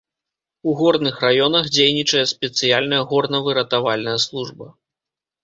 У 0.69 0.71
горных 0.79 1.19
раёнах 1.25 1.69
дзейнічае 1.75 2.23
спецыяльная 2.33 3.03
горнавыратавальная 3.13 4.19
служба. 4.27 4.65